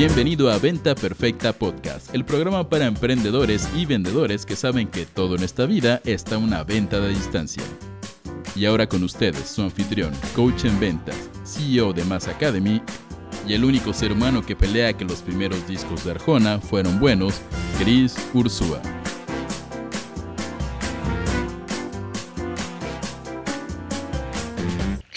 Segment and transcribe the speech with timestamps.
[0.00, 5.36] Bienvenido a Venta Perfecta Podcast, el programa para emprendedores y vendedores que saben que todo
[5.36, 7.62] en esta vida está una venta de distancia.
[8.56, 12.80] Y ahora con ustedes, su anfitrión, coach en ventas, CEO de Mass Academy
[13.46, 17.42] y el único ser humano que pelea que los primeros discos de Arjona fueron buenos,
[17.78, 18.80] Chris Ursúa.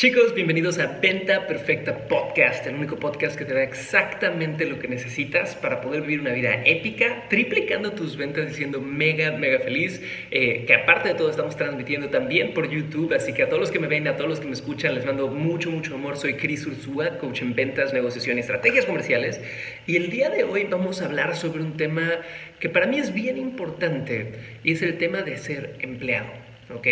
[0.04, 4.90] Chicos, bienvenidos a Venta Perfecta Podcast, el único podcast que te da exactamente lo que
[4.90, 10.02] necesitas para poder vivir una vida épica, triplicando tus ventas y siendo mega, mega feliz.
[10.30, 13.72] Eh, que aparte de todo estamos transmitiendo también por YouTube, así que a todos los
[13.72, 16.18] que me ven, a todos los que me escuchan, les mando mucho, mucho amor.
[16.18, 19.40] Soy Chris Ursúa, coach en ventas, negociación y estrategias comerciales.
[19.88, 22.12] Y el día de hoy vamos a hablar sobre un tema
[22.60, 24.34] que para mí es bien importante
[24.66, 26.28] y es el tema de ser empleado.
[26.76, 26.88] ¿ok?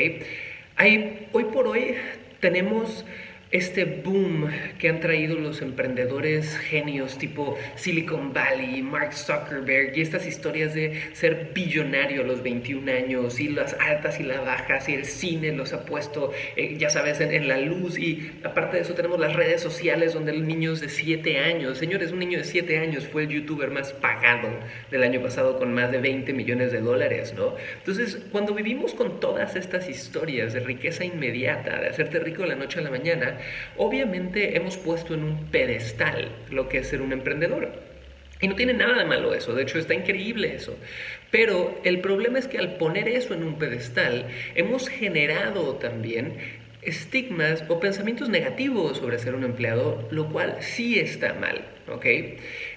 [0.78, 1.96] Hay, hoy por hoy
[2.42, 3.06] tenemos
[3.52, 10.26] este boom que han traído los emprendedores genios tipo Silicon Valley, Mark Zuckerberg y estas
[10.26, 14.94] historias de ser billonario a los 21 años y las altas y las bajas y
[14.94, 18.94] el cine los ha puesto, eh, ya sabes, en, la luz y aparte de eso
[18.94, 23.08] tenemos las redes sociales donde niños de 7 años, señores, un niño de 7 años
[23.08, 24.50] fue el youtuber más pagado
[24.90, 27.56] del año pasado con más de 20 millones de dólares, ¿no?
[27.78, 32.56] Entonces, cuando vivimos con todas estas historias de riqueza inmediata, de hacerte rico de la
[32.56, 33.38] noche a la mañana,
[33.78, 37.72] obviamente hemos puesto en un pedestal lo que es ser un emprendedor.
[38.42, 40.76] Y no tiene nada de malo eso, de hecho está increíble eso.
[41.30, 47.64] Pero el problema es que al poner eso en un pedestal, hemos generado también estigmas
[47.68, 52.06] o pensamientos negativos sobre ser un empleado, lo cual sí está mal, ¿ok?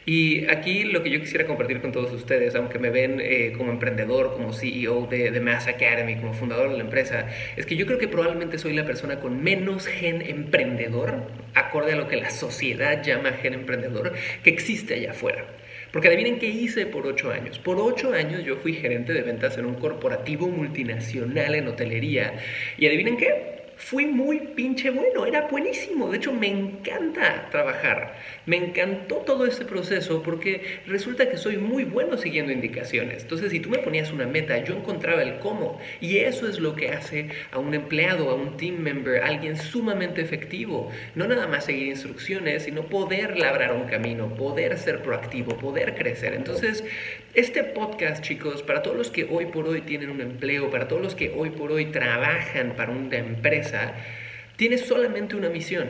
[0.04, 3.72] Y aquí lo que yo quisiera compartir con todos ustedes, aunque me ven eh, como
[3.72, 7.86] emprendedor, como CEO de, de, Mass Academy, como fundador de la empresa, es que yo
[7.86, 11.22] creo que probablemente soy la persona con menos gen emprendedor,
[11.54, 15.46] acorde a lo que la sociedad llama gen emprendedor, que existe allá afuera.
[15.94, 17.60] Porque adivinen qué hice por ocho años.
[17.60, 22.34] Por ocho años yo fui gerente de ventas en un corporativo multinacional en hotelería.
[22.76, 26.10] Y adivinen qué, fui muy pinche bueno, era buenísimo.
[26.10, 28.16] De hecho, me encanta trabajar.
[28.46, 33.22] Me encantó todo ese proceso porque resulta que soy muy bueno siguiendo indicaciones.
[33.22, 35.80] Entonces, si tú me ponías una meta, yo encontraba el cómo.
[36.00, 39.56] Y eso es lo que hace a un empleado, a un team member, a alguien
[39.56, 40.90] sumamente efectivo.
[41.14, 46.34] No nada más seguir instrucciones, sino poder labrar un camino, poder ser proactivo, poder crecer.
[46.34, 46.84] Entonces,
[47.34, 51.02] este podcast, chicos, para todos los que hoy por hoy tienen un empleo, para todos
[51.02, 53.63] los que hoy por hoy trabajan para una empresa,
[54.56, 55.88] tiene solamente una misión.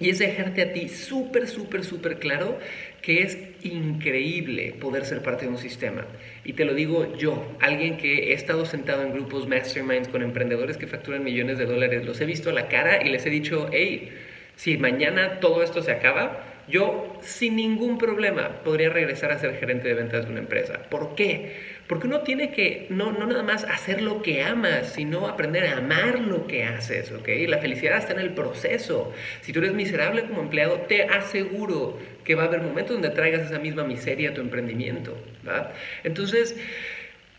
[0.00, 2.58] Y es dejarte a ti súper, súper, súper claro
[3.00, 6.04] que es increíble poder ser parte de un sistema.
[6.44, 10.78] Y te lo digo yo, alguien que he estado sentado en grupos masterminds con emprendedores
[10.78, 13.68] que facturan millones de dólares, los he visto a la cara y les he dicho,
[13.72, 14.10] hey,
[14.56, 19.88] si mañana todo esto se acaba, yo sin ningún problema podría regresar a ser gerente
[19.88, 20.80] de ventas de una empresa.
[20.90, 21.74] ¿Por qué?
[21.86, 25.78] Porque uno tiene que no, no nada más hacer lo que amas, sino aprender a
[25.78, 27.28] amar lo que haces, ¿ok?
[27.46, 29.12] La felicidad está en el proceso.
[29.42, 33.42] Si tú eres miserable como empleado, te aseguro que va a haber momentos donde traigas
[33.42, 35.72] esa misma miseria a tu emprendimiento, ¿va?
[36.02, 36.56] Entonces...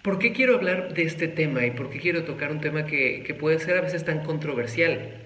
[0.01, 3.23] ¿Por qué quiero hablar de este tema y por qué quiero tocar un tema que,
[3.23, 5.24] que puede ser a veces tan controversial?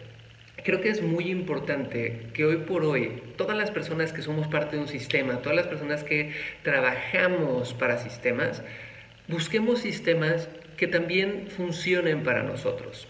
[0.63, 4.75] Creo que es muy importante que hoy por hoy todas las personas que somos parte
[4.75, 6.33] de un sistema, todas las personas que
[6.63, 8.61] trabajamos para sistemas,
[9.27, 13.07] busquemos sistemas que también funcionen para nosotros.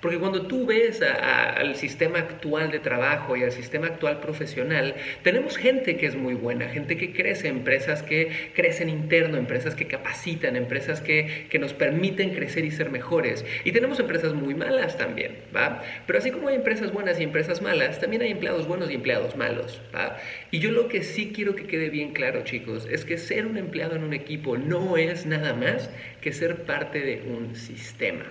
[0.00, 5.56] Porque cuando tú ves al sistema actual de trabajo y al sistema actual profesional, tenemos
[5.56, 10.56] gente que es muy buena, gente que crece, empresas que crecen interno, empresas que capacitan,
[10.56, 13.44] empresas que, que nos permiten crecer y ser mejores.
[13.64, 15.82] Y tenemos empresas muy malas también, ¿va?
[16.06, 19.36] Pero así como hay empresas buenas y empresas malas, también hay empleados buenos y empleados
[19.36, 20.18] malos, ¿va?
[20.50, 23.56] Y yo lo que sí quiero que quede bien claro, chicos, es que ser un
[23.56, 28.24] empleado en un equipo no es nada más que ser parte de un sistema.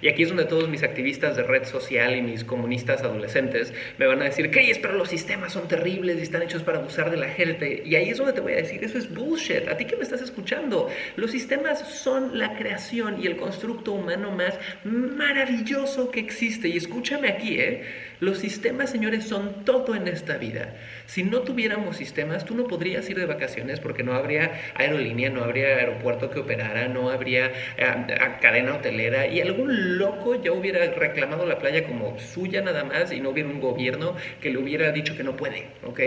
[0.00, 4.06] Y aquí es donde todos mis activistas de red social y mis comunistas adolescentes me
[4.06, 7.16] van a decir, Chris, pero los sistemas son terribles y están hechos para abusar de
[7.16, 7.82] la gente.
[7.84, 9.68] Y ahí es donde te voy a decir, eso es bullshit.
[9.68, 14.30] A ti que me estás escuchando, los sistemas son la creación y el constructo humano
[14.30, 16.68] más maravilloso que existe.
[16.68, 17.82] Y escúchame aquí, ¿eh?
[18.20, 20.76] Los sistemas, señores, son todo en esta vida.
[21.06, 25.42] Si no tuviéramos sistemas, tú no podrías ir de vacaciones porque no habría aerolínea, no
[25.42, 27.46] habría aeropuerto que operara, no habría
[27.78, 28.06] eh,
[28.42, 33.20] cadena hotelera y algún loco ya hubiera reclamado la playa como suya nada más y
[33.20, 36.00] no hubiera un gobierno que le hubiera dicho que no puede, ¿ok?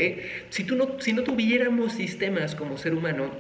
[0.49, 3.31] Si, tú no, si no tuviéramos sistemas como ser humano,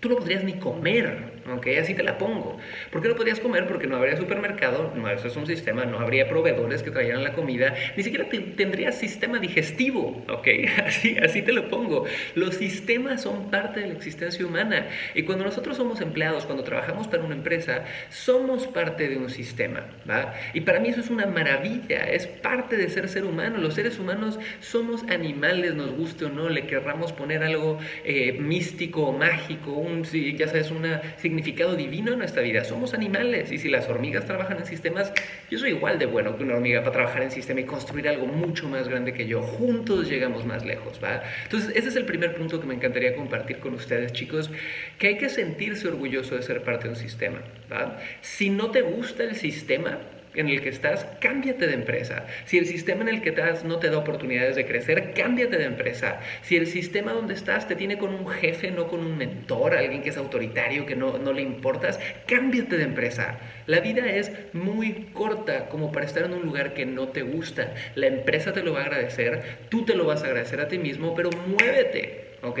[0.00, 1.66] Tú no podrías ni comer, ¿ok?
[1.80, 2.58] Así te la pongo.
[2.92, 3.66] ¿Por qué no podrías comer?
[3.66, 7.32] Porque no habría supermercado, no, eso es un sistema, no habría proveedores que trajeran la
[7.32, 10.48] comida, ni siquiera tendrías sistema digestivo, ¿ok?
[10.86, 12.04] Así, así te lo pongo.
[12.34, 17.08] Los sistemas son parte de la existencia humana y cuando nosotros somos empleados, cuando trabajamos
[17.08, 20.34] para una empresa, somos parte de un sistema, ¿va?
[20.54, 23.58] Y para mí eso es una maravilla, es parte de ser ser humano.
[23.58, 29.08] Los seres humanos somos animales, nos guste o no, le querramos poner algo eh, místico
[29.08, 30.86] o mágico, un, ya sabes, un
[31.16, 32.64] significado divino en nuestra vida.
[32.64, 35.12] Somos animales y si las hormigas trabajan en sistemas,
[35.50, 38.26] yo soy igual de bueno que una hormiga para trabajar en sistema y construir algo
[38.26, 39.42] mucho más grande que yo.
[39.42, 41.22] Juntos llegamos más lejos, ¿va?
[41.44, 44.50] Entonces, ese es el primer punto que me encantaría compartir con ustedes, chicos,
[44.98, 47.40] que hay que sentirse orgulloso de ser parte de un sistema,
[47.70, 47.98] ¿va?
[48.20, 49.98] Si no te gusta el sistema,
[50.40, 52.26] en el que estás, cámbiate de empresa.
[52.44, 55.64] Si el sistema en el que estás no te da oportunidades de crecer, cámbiate de
[55.64, 56.20] empresa.
[56.42, 60.02] Si el sistema donde estás te tiene con un jefe, no con un mentor, alguien
[60.02, 63.38] que es autoritario, que no, no le importas, cámbiate de empresa.
[63.66, 67.74] La vida es muy corta como para estar en un lugar que no te gusta.
[67.94, 70.78] La empresa te lo va a agradecer, tú te lo vas a agradecer a ti
[70.78, 72.27] mismo, pero muévete.
[72.42, 72.58] ¿Ok?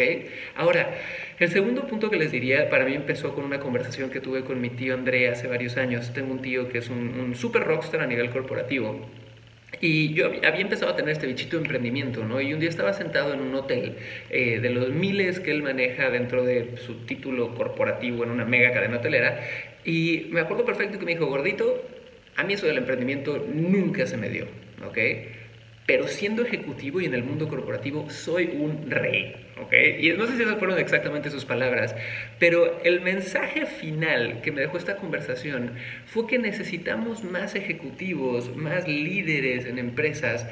[0.56, 0.90] Ahora,
[1.38, 4.60] el segundo punto que les diría, para mí empezó con una conversación que tuve con
[4.60, 6.12] mi tío André hace varios años.
[6.12, 9.08] Tengo un tío que es un, super rockstar a nivel corporativo.
[9.80, 12.40] Y yo había empezado a tener este bichito emprendimiento, ¿no?
[12.40, 13.96] Y un día estaba sentado en un hotel
[14.30, 18.72] eh, de los miles que él maneja dentro de su título corporativo en una mega
[18.72, 19.40] cadena hotelera.
[19.84, 21.80] Y me acuerdo perfecto que me dijo, gordito,
[22.34, 24.46] a mí eso del emprendimiento nunca se me dio,
[24.84, 24.98] ¿ok?
[25.88, 29.72] Pero siendo ejecutivo y en el mundo corporativo soy un rey, ¿ok?
[29.98, 31.96] Y no sé si esas fueron exactamente sus palabras,
[32.38, 35.72] pero el mensaje final que me dejó esta conversación
[36.04, 40.46] fue que necesitamos más ejecutivos, más líderes en empresas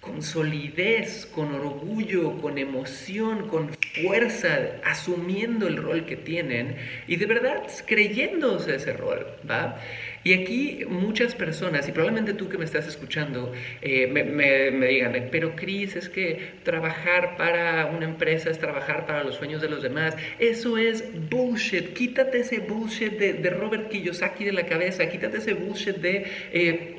[0.00, 3.68] con solidez, con orgullo, con emoción, con
[4.02, 6.76] fuerza, asumiendo el rol que tienen
[7.06, 9.78] y de verdad creyéndose ese rol, ¿va?
[10.24, 15.56] Y aquí muchas personas, y probablemente tú que me estás escuchando, eh, me, digan, pero
[15.56, 20.16] Cris, es que trabajar para una empresa es trabajar para los sueños de los demás.
[20.38, 21.92] Eso es bullshit.
[21.92, 26.26] Quítate ese bullshit de, de Robert Kiyosaki de la cabeza, quítate ese bullshit de...
[26.52, 26.98] Eh,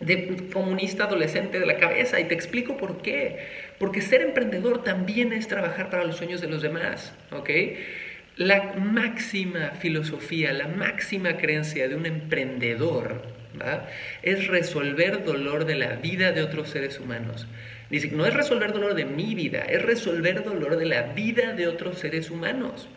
[0.00, 3.38] de comunista adolescente de la cabeza y te explico por qué.
[3.78, 7.50] Porque ser emprendedor también es trabajar para los sueños de los demás, ¿ok?
[8.36, 13.22] La máxima filosofía, la máxima creencia de un emprendedor
[14.22, 17.46] es resolver dolor de la vida de otros seres humanos.
[17.90, 21.68] Dice, no es resolver dolor de mi vida, es resolver dolor de la vida de
[21.68, 22.88] otros seres humanos.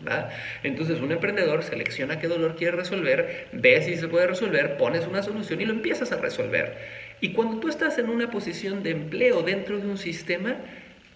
[0.64, 5.22] Entonces un emprendedor selecciona qué dolor quiere resolver, ve si se puede resolver, pones una
[5.22, 6.76] solución y lo empiezas a resolver.
[7.20, 10.56] Y cuando tú estás en una posición de empleo dentro de un sistema,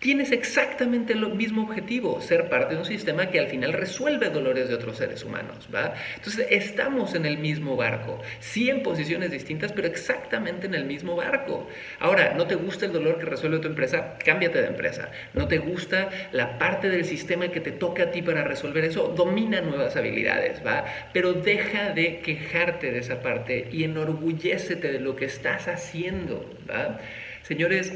[0.02, 4.68] tienes exactamente el mismo objetivo, ser parte de un sistema que al final resuelve dolores
[4.68, 5.94] de otros seres humanos, ¿va?
[6.16, 11.14] Entonces, estamos en el mismo barco, sí en posiciones distintas, pero exactamente en el mismo
[11.14, 11.68] barco.
[12.00, 14.18] Ahora, ¿no te gusta el dolor que resuelve tu empresa?
[14.18, 15.08] Cámbiate de empresa.
[15.34, 19.14] ¿No te gusta la parte del sistema que te toca a ti para resolver eso?
[19.16, 20.84] Domina nuevas habilidades, ¿va?
[21.12, 26.98] Pero deja de quejarte de esa parte y enorgullécete de lo que estás haciendo, ¿va?
[27.42, 27.92] Señores,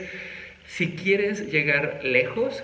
[0.66, 2.62] si quieres llegar lejos,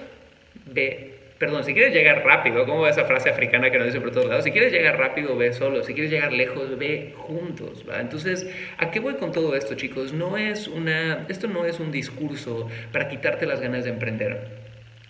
[0.67, 4.27] ve, perdón, si quieres llegar rápido, como esa frase africana que nos dice por todos
[4.27, 8.01] lados, si quieres llegar rápido, ve solo, si quieres llegar lejos, ve juntos, ¿va?
[8.01, 8.47] Entonces,
[8.79, 10.13] ¿a qué voy con todo esto, chicos?
[10.13, 14.63] No es una, esto no es un discurso para quitarte las ganas de emprender.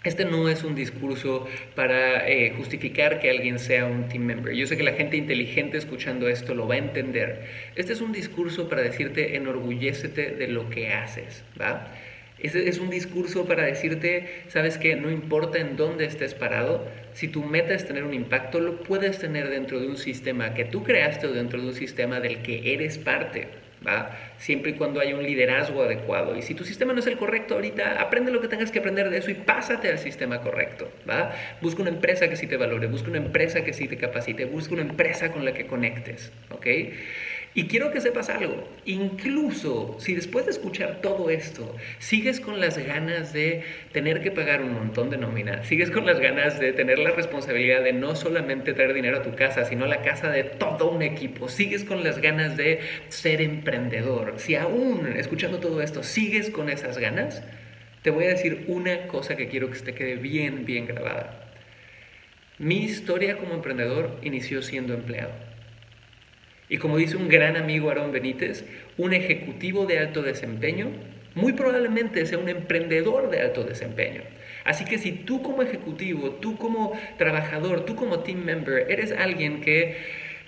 [0.05, 1.47] Este no es un discurso
[1.77, 4.53] para eh, justificar que alguien sea un team member.
[4.53, 7.45] Yo sé que la gente inteligente escuchando esto lo va a entender.
[7.77, 11.87] Este es un discurso para decirte enorgullécete de lo que haces, ¿va?
[12.39, 17.45] Es, un discurso para decirte, sabes que no importa en dónde estés parado, si tu
[17.45, 21.27] meta es tener un impacto, lo puedes tener dentro de un sistema que tú creaste
[21.29, 23.47] o dentro de un sistema del que eres parte.
[23.87, 24.17] ¿Va?
[24.39, 26.37] Siempre y cuando haya un liderazgo adecuado.
[26.37, 29.11] Y si tu sistema no es el correcto ahorita, aprende lo que tengas que aprender
[29.11, 30.89] de eso y pásate al sistema correcto.
[31.09, 31.33] ¿va?
[31.61, 34.75] Busca una empresa que sí te valore, busca una empresa que sí te capacite, busca
[34.75, 36.31] una empresa con la que conectes.
[36.51, 36.67] ¿ok?
[37.55, 42.79] Y quiero que sepas algo, incluso si después de escuchar todo esto sigues con las
[42.79, 46.99] ganas de tener que pagar un montón de nómina, sigues con las ganas de tener
[46.99, 50.45] la responsabilidad de no solamente traer dinero a tu casa, sino a la casa de
[50.45, 56.03] todo un equipo, sigues con las ganas de ser emprendedor, si aún escuchando todo esto
[56.03, 57.43] sigues con esas ganas,
[58.01, 61.53] te voy a decir una cosa que quiero que te quede bien, bien grabada.
[62.59, 65.52] Mi historia como emprendedor inició siendo empleado.
[66.73, 68.65] Y como dice un gran amigo Aarón Benítez,
[68.97, 70.91] un ejecutivo de alto desempeño
[71.35, 74.23] muy probablemente sea un emprendedor de alto desempeño.
[74.65, 79.61] Así que si tú como ejecutivo, tú como trabajador, tú como team member, eres alguien
[79.61, 79.99] que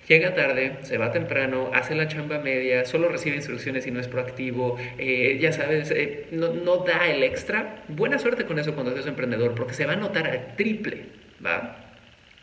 [0.09, 4.09] llega tarde, se va temprano, hace la chamba media, solo recibe instrucciones y no es
[4.09, 8.95] proactivo, eh, ya sabes, eh, no, no, da el extra, buena suerte con eso cuando
[8.95, 11.03] seas emprendedor, porque se va a notar al triple,
[11.45, 11.85] ¿va?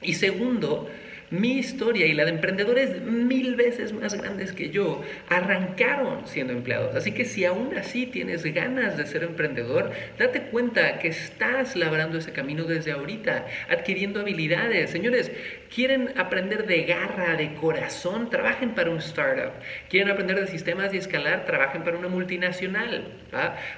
[0.03, 0.87] Y segundo,
[1.31, 6.93] mi historia y la de emprendedores mil veces más grandes que yo arrancaron siendo empleados.
[6.95, 12.17] Así que si aún así tienes ganas de ser emprendedor, date cuenta que estás labrando
[12.17, 14.89] ese camino desde ahorita, adquiriendo habilidades.
[14.89, 15.31] Señores,
[15.73, 19.53] quieren aprender de garra, de corazón, trabajen para un startup.
[19.89, 23.05] Quieren aprender de sistemas y escalar, trabajen para una multinacional.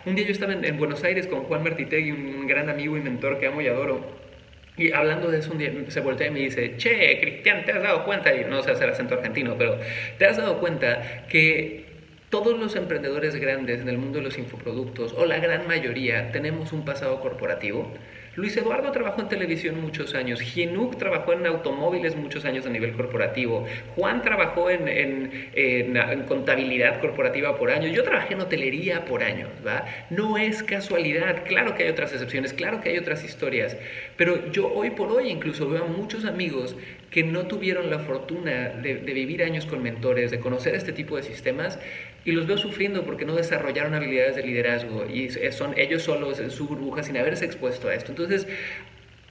[0.05, 3.01] Un día yo estaba en, en Buenos Aires con Juan Martitegui, un gran amigo y
[3.01, 4.33] mentor que amo y adoro.
[4.75, 7.84] Y hablando de eso, un día se voltea y me dice, che, Cristian, ¿te has
[7.84, 8.34] dado cuenta?
[8.34, 9.80] Y no sé hacer acento argentino, pero
[10.18, 11.86] ¿te has dado cuenta que
[12.30, 16.74] todos los emprendedores grandes en el mundo de los infoproductos, o la gran mayoría, tenemos
[16.74, 17.94] un pasado corporativo?
[18.36, 22.94] Luis Eduardo trabajó en televisión muchos años, Gienuk trabajó en automóviles muchos años a nivel
[22.94, 29.50] corporativo, Juan trabajó en, en, contabilidad corporativa por años, yo trabajé en hotelería por años,
[29.66, 29.86] ¿va?
[30.10, 33.78] No es casualidad, claro que hay otras excepciones, claro que hay otras historias,
[34.18, 36.75] pero yo hoy por hoy incluso veo a muchos amigos
[37.12, 41.16] que no tuvieron la fortuna de, de vivir años con mentores, de conocer este tipo
[41.18, 41.78] de sistemas
[42.25, 46.51] y los veo sufriendo porque no desarrollaron habilidades de liderazgo y son ellos solos en
[46.51, 48.12] su burbuja sin haberse expuesto a esto.
[48.12, 48.48] Entonces,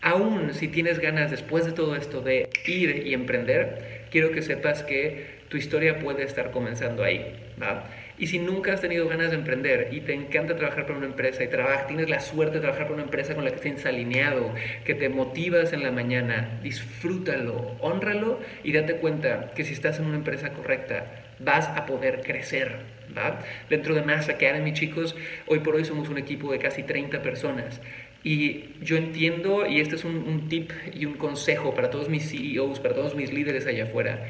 [0.00, 4.82] aún si tienes ganas después de todo esto de ir y emprender, quiero que sepas
[4.82, 7.34] que tu historia puede estar comenzando ahí.
[7.60, 7.84] ¿va?
[8.18, 11.42] Y si nunca has tenido ganas de emprender y te encanta trabajar para una empresa
[11.42, 14.54] y trabajas, tienes la suerte de trabajar para una empresa con la que estés alineado,
[14.84, 20.06] que te motivas en la mañana, disfrútalo, honralo y date cuenta que si estás en
[20.06, 22.76] una empresa correcta, vas a poder crecer.
[23.16, 23.40] ¿va?
[23.68, 25.14] Dentro de Mass Academy, chicos,
[25.46, 27.80] hoy por hoy somos un equipo de casi 30 personas.
[28.24, 32.30] Y yo entiendo, y este es un, un tip y un consejo para todos mis
[32.30, 34.24] CEOs, para todos mis líderes allá afuera,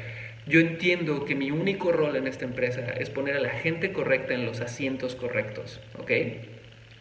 [0.45, 4.33] yo entiendo que mi único rol en esta empresa es poner a la gente correcta
[4.33, 6.11] en los asientos correctos, ¿ok?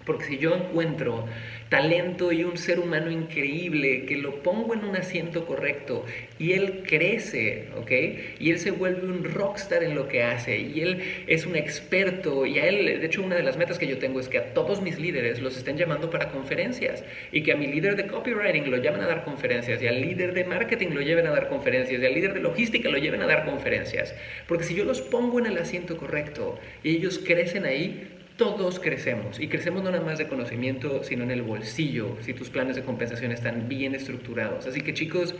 [0.05, 1.27] Porque si yo encuentro
[1.73, 6.05] talento y un ser humano increíble que lo pongo en un asiento correcto
[6.39, 7.91] y él crece, ¿ok?
[8.39, 12.45] Y él se vuelve un rockstar en lo que hace y él es un experto
[12.45, 14.53] y a él, de hecho una de las metas que yo tengo es que a
[14.53, 18.71] todos mis líderes los estén llamando para conferencias y que a mi líder de copywriting
[18.71, 22.03] lo llamen a dar conferencias y al líder de marketing lo lleven a dar conferencias
[22.03, 24.15] y al líder de logística lo lleven a dar conferencias.
[24.47, 29.39] Porque si yo los pongo en el asiento correcto y ellos crecen ahí, todos crecemos
[29.39, 32.83] y crecemos no nada más de conocimiento, sino en el bolsillo, si tus planes de
[32.83, 34.67] compensación están bien estructurados.
[34.67, 35.35] Así que chicos,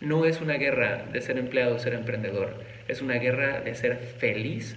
[0.00, 3.96] no es una guerra de ser empleado o ser emprendedor, es una guerra de ser
[3.96, 4.76] feliz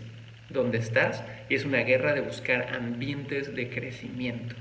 [0.49, 4.55] donde estás y es una guerra de buscar ambientes de crecimiento.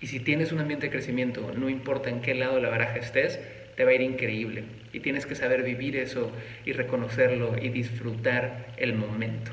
[0.00, 2.96] Y si tienes un ambiente de crecimiento, no importa en qué lado de la baraja
[2.96, 3.40] estés,
[3.76, 4.64] te va a ir increíble.
[4.92, 6.32] Y tienes que saber vivir eso
[6.64, 9.52] y reconocerlo y disfrutar el momento.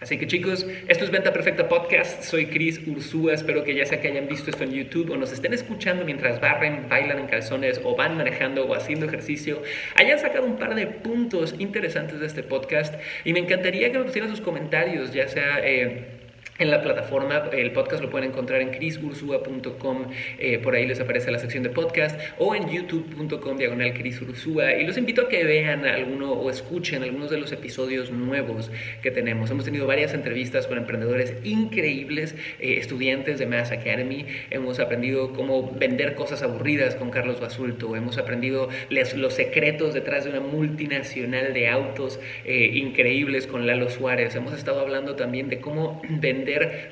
[0.00, 2.22] Así que chicos, esto es Venta Perfecta Podcast.
[2.22, 3.34] Soy Chris Ursúa.
[3.34, 6.40] Espero que ya sea que hayan visto esto en YouTube o nos estén escuchando mientras
[6.40, 9.60] barren, bailan en calzones o van manejando o haciendo ejercicio,
[9.96, 12.94] hayan sacado un par de puntos interesantes de este podcast.
[13.24, 15.60] Y me encantaría que me pusieran sus comentarios, ya sea...
[15.64, 16.17] Eh,
[16.58, 17.48] en la plataforma.
[17.52, 20.06] El podcast lo pueden encontrar en chrisursua.com,
[20.38, 24.74] eh, por ahí les aparece la sección de podcast, o en youtube.com diagonal chrisursua.
[24.74, 28.70] Y los invito a que vean alguno o escuchen algunos de los episodios nuevos
[29.02, 29.50] que tenemos.
[29.50, 34.26] Hemos tenido varias entrevistas con emprendedores increíbles, eh, estudiantes de Mass Academy.
[34.50, 37.94] Hemos aprendido cómo vender cosas aburridas con Carlos Basulto.
[37.96, 44.34] Hemos aprendido los secretos detrás de una multinacional de autos eh, increíbles con Lalo Suárez.
[44.34, 46.02] Hemos estado hablando también de cómo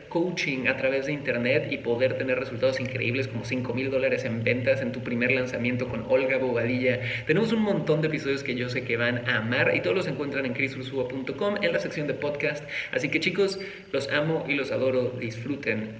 [0.09, 4.45] coaching a través de internet y poder tener resultados increíbles como 5 mil dólares en
[4.45, 7.01] ventas en tu primer lanzamiento con Olga Bobadilla.
[7.27, 10.09] Tenemos un montón de episodios que yo sé que van a amar y todos los
[10.09, 12.65] encuentran en chrisursua.com en la sección de podcast.
[12.93, 13.59] Así que chicos,
[13.93, 15.95] los amo y los adoro, disfruten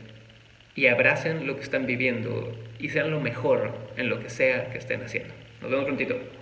[0.75, 4.79] y abracen lo que están viviendo y sean lo mejor en lo que sea que
[4.79, 5.33] estén haciendo.
[5.63, 6.36] Nos vemos prontito.